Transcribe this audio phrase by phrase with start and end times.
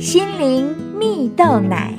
[0.00, 1.94] 心灵蜜豆奶。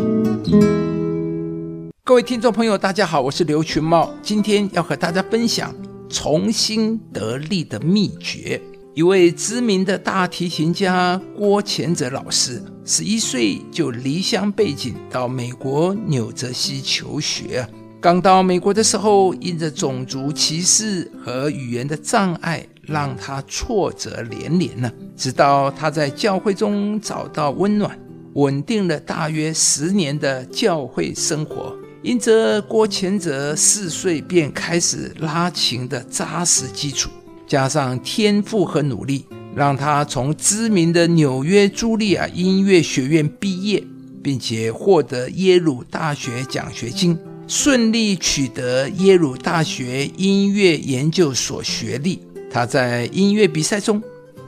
[2.03, 5.71] 各位听众朋友，大家好，我是刘群茂，今天要和大家分享
[6.09, 8.59] 重新得力的秘诀。
[8.95, 17.67] 一位知名的大提琴家郭乾哲老师，十一岁就离乡背井到美国纽泽西求学。
[18.01, 24.91] 刚到美国的时候，因着种族歧视和语言的障碍，让他挫折连连呢。
[25.15, 27.97] 直到他在教会中找到温暖，
[28.33, 31.75] 稳定了大约十年的教会生活。
[32.03, 37.09] 因着郭乾哲四岁便开始拉琴的扎实基础，
[37.45, 43.83] 加上天赋和努力，让他从知名的纽约茱莉亚音乐学院毕业，
[44.23, 47.17] 并且获得耶鲁大学奖学金。
[47.47, 52.19] 顺利取得耶鲁大学音乐研究所学历，
[52.53, 54.01] 他在音乐比赛中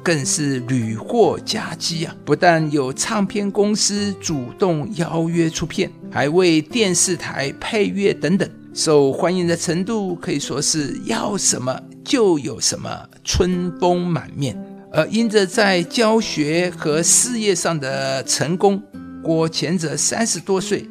[0.03, 2.13] 更是屡获佳绩啊！
[2.25, 12.89] 不但有唱片公司主动邀约出片，还为电视台配乐等等，受欢迎的程度可以说是要什么就有什么，
[13.23, 14.57] 春风满面。
[14.91, 18.83] 而因着在教学和事业上的成功，
[19.23, 20.85] 郭前者三十多岁。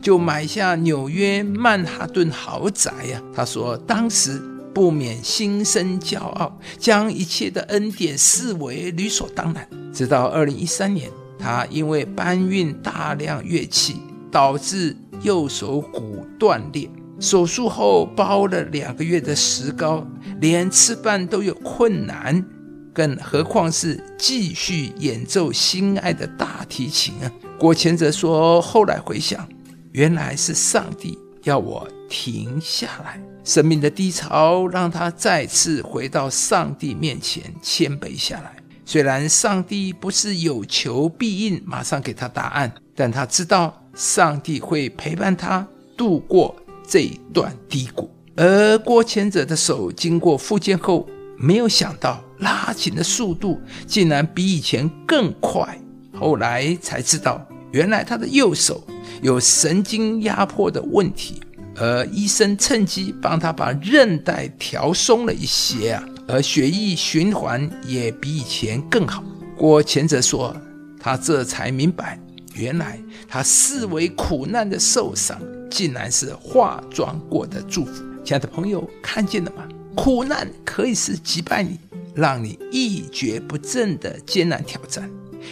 [0.00, 3.22] 就买下纽约曼哈顿豪宅呀！
[3.32, 4.40] 他说，当时
[4.74, 9.68] 不免心生骄傲，将一切的恩典视为理所当然。
[9.92, 13.96] 直到二零一三年，他因为搬运大量乐器，
[14.30, 16.88] 导致右手骨断裂，
[17.20, 20.06] 手术后包了两个月的石膏，
[20.40, 22.44] 连吃饭都有困难，
[22.92, 27.30] 更何况是继续演奏心爱的大提琴啊！
[27.58, 29.48] 郭前泽说，后来回想。
[29.92, 38.56] 原来是上帝要我停下来，生命的低潮让他再次回到上帝面前谦卑下来。
[38.84, 46.54] 虽然上帝不是有求必应，马上给他答案，但他知道上帝会陪伴他度过
[46.86, 48.10] 这段低谷。
[48.36, 55.78] 而郭前者的手经过复健后，没有想到拉紧的速度竟然比以前更快。
[56.12, 58.82] 后来才知道，原来他的右手。
[59.20, 61.40] 有神经压迫的问题，
[61.76, 69.24] 而医生趁机帮他把韧带调松了一些啊，而血液循环也比以前更好。
[69.56, 70.54] 郭前者说，
[71.00, 72.20] 他这才明白，
[72.54, 75.40] 原来他视为苦难的受伤，
[75.70, 78.02] 竟然是化妆过的祝福。
[78.24, 79.66] 亲爱的朋友，看见了吗？
[79.94, 81.78] 苦难可以是击败你，
[82.14, 85.10] 让你一蹶不振的艰难挑战，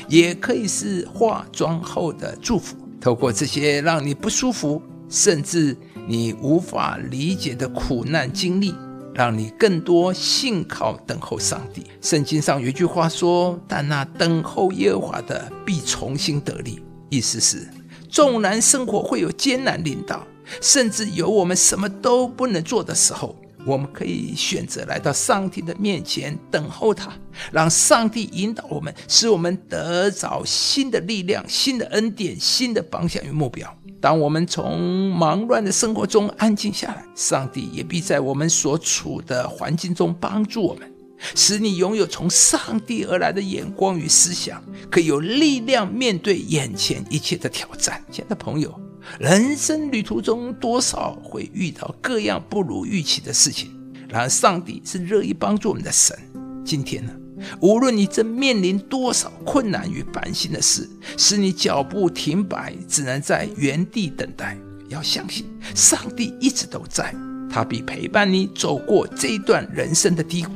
[0.09, 2.77] 也可以是化妆后的祝福。
[3.01, 5.77] 透过这些让你不舒服，甚至
[6.07, 8.75] 你无法理解的苦难经历，
[9.15, 11.85] 让你更多信靠等候上帝。
[12.01, 17.69] 圣经上有一句话说：“但那等候耶和华的，必重新得力。”意思是，
[18.09, 20.27] 纵然生活会有艰难灵道，
[20.61, 23.37] 甚至有我们什么都不能做的时候。
[23.67, 27.13] 我们可以选择来到上帝的面前等候他，
[27.53, 33.77] 让上帝引导我们，使我们得着新的力量、新的恩典、新的方向与目标。
[34.01, 40.91] 当我们从忙乱的生活中安静下来，上帝也必在我们所处的环境中帮助我们，
[41.35, 48.03] 使你拥有从上帝而来的眼光与思想，可以有力量面对眼前一切的挑战。
[48.11, 48.90] 亲爱的朋友。
[49.19, 53.71] 人生旅途中，多少会遇到各样不如预期的事情。
[54.09, 56.17] 然而，上帝是乐意帮助我们的神。
[56.65, 57.13] 今天呢，
[57.61, 64.57] 无论你正面临多少困难与烦心的事，使你脚步停摆，只能在原地等待，
[64.89, 67.15] 要相信上帝一直都在，
[67.51, 70.53] 他必陪伴你走过这一段人生的低谷，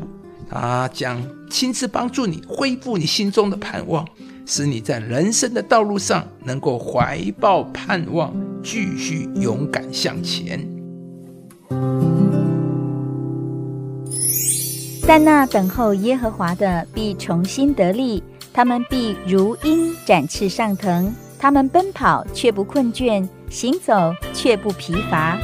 [0.48, 4.06] 他将亲自帮助你恢复你心中的盼望。
[4.46, 10.60] 使你在人生的道路上能够怀抱盼望，继续勇敢向前。
[15.06, 18.22] 在那等候耶和华的必重新得力，
[18.52, 25.38] 他们必如鹰展翅上腾，他们奔跑却不困倦，行走却不疲乏。